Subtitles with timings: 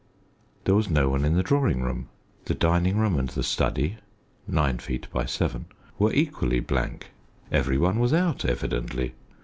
[0.63, 2.09] There was no one in the drawing room,
[2.45, 3.97] the dining room and the study
[4.47, 5.65] (nine feet by seven)
[5.99, 7.11] were equally blank.
[7.51, 9.13] Every one was out, evidently.